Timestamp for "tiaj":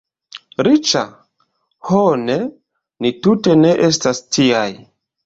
4.37-4.65